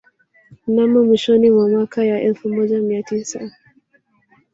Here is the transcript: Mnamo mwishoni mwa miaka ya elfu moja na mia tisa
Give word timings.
Mnamo 0.67 1.03
mwishoni 1.03 1.49
mwa 1.51 1.65
miaka 1.69 1.99
ya 2.05 2.21
elfu 2.21 2.49
moja 2.49 2.77
na 2.77 2.83
mia 2.83 3.03
tisa 3.03 3.51